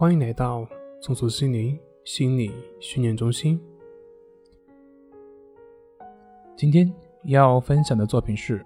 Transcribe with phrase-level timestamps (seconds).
[0.00, 0.66] 欢迎来到
[1.02, 3.60] 松鼠心灵心理训练中心。
[6.56, 6.90] 今天
[7.24, 8.64] 要分享的作品是：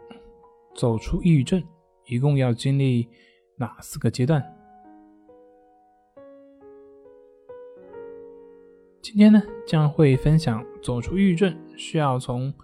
[0.76, 1.60] 走出抑郁症，
[2.06, 3.08] 一共要经历
[3.56, 4.40] 哪四个阶段？
[9.03, 12.54] 今天呢，将会分享走出抑郁症需要从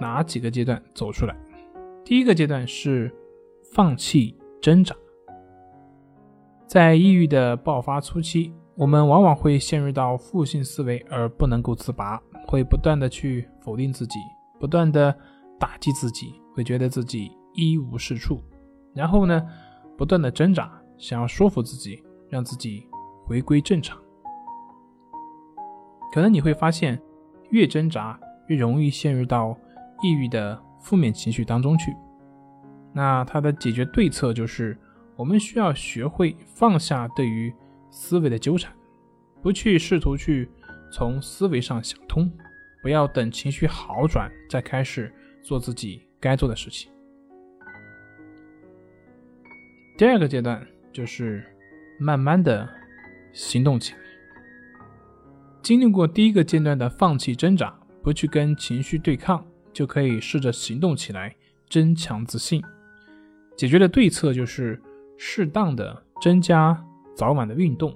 [0.00, 1.36] 哪几个阶段走出来。
[2.04, 3.08] 第一个阶段是
[3.72, 4.96] 放弃挣扎。
[6.70, 14.20] 在抑郁的爆发初期，我们往往会陷入到负性思维而不能够自拔，会不断的去否定自己，
[14.60, 15.12] 不断的
[15.58, 18.40] 打击自己，会觉得自己一无是处，
[18.94, 19.44] 然后呢，
[19.98, 22.86] 不断的挣扎，想要说服自己，让自己
[23.26, 23.98] 回归正常。
[26.12, 27.02] 可能你会发现，
[27.48, 28.16] 越挣扎
[28.46, 29.58] 越容易陷入到
[30.04, 31.92] 抑郁的负面情绪当中去。
[32.92, 34.78] 那它的解决对策就是。
[35.20, 37.52] 我们需要学会放下对于
[37.90, 38.74] 思维的纠缠，
[39.42, 40.48] 不去试图去
[40.90, 42.32] 从思维上想通，
[42.80, 45.12] 不要等情绪好转再开始
[45.42, 46.90] 做自己该做的事情。
[49.98, 51.44] 第二个阶段就是
[51.98, 52.66] 慢慢的
[53.34, 54.00] 行动起来。
[55.60, 61.36] 经历过第一个阶段的放弃挣扎，不去跟情绪对抗，就可以试着行动起来，
[61.68, 62.64] 增强自信。
[63.54, 64.80] 解决的对策就是。
[65.22, 66.82] 适当的增加
[67.14, 67.94] 早晚的运动，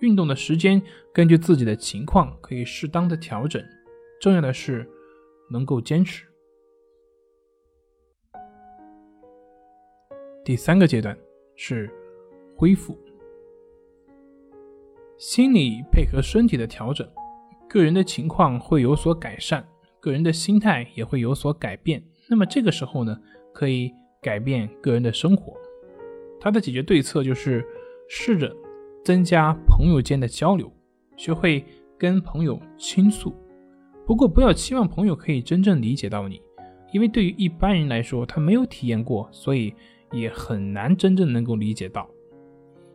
[0.00, 3.62] 运动的时间根据自己的情况可以适当的调整。
[4.18, 4.90] 重要的是
[5.50, 6.24] 能够坚持。
[10.42, 11.14] 第三个阶段
[11.56, 11.90] 是
[12.56, 12.96] 恢复，
[15.18, 17.06] 心理配合身体的调整，
[17.68, 19.62] 个人的情况会有所改善，
[20.00, 22.02] 个人的心态也会有所改变。
[22.30, 23.20] 那么这个时候呢，
[23.52, 23.92] 可以
[24.22, 25.54] 改变个人的生活。
[26.42, 27.64] 他的解决对策就是
[28.08, 28.52] 试着
[29.04, 30.68] 增加朋友间的交流，
[31.16, 31.64] 学会
[31.96, 33.32] 跟朋友倾诉。
[34.04, 36.42] 不过，不要期望朋友可以真正理解到你，
[36.92, 39.72] 因为对于一般人来说，他没有体验过，所以
[40.10, 42.10] 也很难真正能够理解到。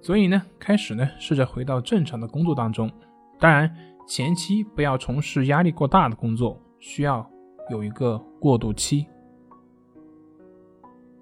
[0.01, 2.91] 所以呢，开始呢，试着回到正常的工作当中。
[3.39, 3.73] 当然，
[4.05, 7.25] 前期不要从事压力过大的工作，需要
[7.71, 9.07] 有一个过渡期。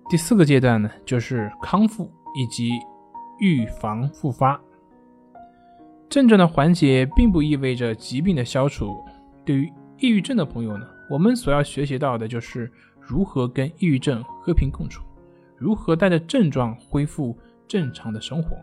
[0.08, 2.70] 第四个阶段呢，就是康复以及
[3.40, 4.62] 预防复发。
[6.08, 9.04] 症状的缓解并不意味着疾病的消除。
[9.44, 15.04] 对于抑郁症的朋友呢，我们所要学习到的就是如何跟抑郁症和平共处，
[15.58, 17.36] 如何带着症状恢复
[17.68, 18.56] 正常的生活。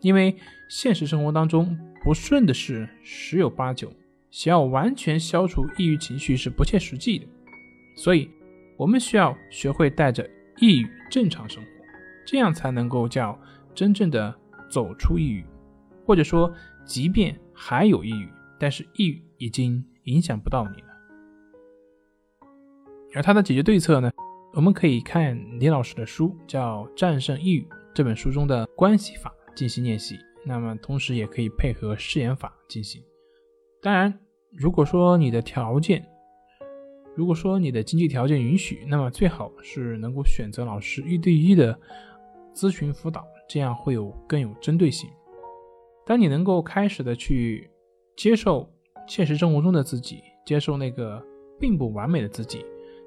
[0.00, 0.36] 因为
[0.70, 3.92] 现实生活当中不顺的事十有八九，
[4.30, 7.26] 想要完全消除抑郁情绪是不切实际的。
[7.96, 8.30] 所以，
[8.76, 10.24] 我们需要学会带着。
[10.58, 11.68] 抑郁正常生活，
[12.26, 13.38] 这样才能够叫
[13.74, 14.34] 真正的
[14.70, 15.44] 走出抑郁，
[16.06, 16.52] 或者说，
[16.84, 18.28] 即便还有抑郁，
[18.58, 20.88] 但是抑郁已经影响不到你了。
[23.14, 24.10] 而他的解决对策呢，
[24.54, 27.62] 我们可以看李老师的书，叫《战胜抑郁》
[27.94, 30.18] 这本书中的关系法进行练习。
[30.46, 33.02] 那么同时也可以配合誓言法进行。
[33.80, 34.12] 当然，
[34.52, 36.04] 如果说你的条件，
[37.16, 41.78] 如果说你的经济条件允许，那么最好是能够选择老师一对一的
[42.52, 45.08] 咨询辅导，这样会有更有针对性。
[46.04, 47.70] 当你能够开始的去
[48.16, 48.68] 接受
[49.06, 51.22] 现实生活中的自己，接受那个
[51.58, 52.64] 并不完美的自己，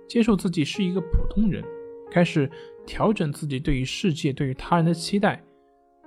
[0.08, 1.64] 接受自己是一个普通人，
[2.10, 2.50] 开始
[2.86, 5.44] 调整自己对于世界、对于他人的期待，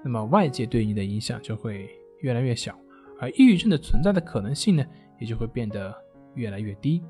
[0.03, 1.88] 那么外界对你的影响就会
[2.21, 2.75] 越来越小，
[3.21, 4.84] 而抑郁症的存在的可能性呢，
[5.21, 5.94] 也就会变得
[6.34, 7.03] 越来越低。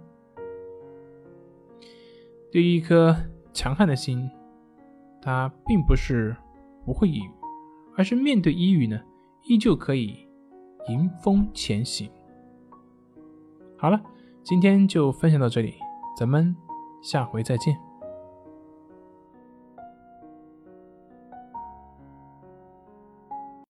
[2.53, 3.17] 对于一颗
[3.53, 4.29] 强悍的心，
[5.23, 6.37] 他并不是
[6.85, 7.31] 不会抑郁，
[7.97, 9.01] 而是面对抑郁呢，
[9.45, 10.27] 依旧可以
[10.89, 12.11] 迎风前行。
[13.77, 14.03] 好了，
[14.43, 15.75] 今天就分享到这里，
[16.19, 16.55] 咱们
[17.03, 17.90] 下回再见。